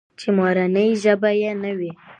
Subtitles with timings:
[0.19, 1.91] چې مورنۍ ژبه يې نه وي.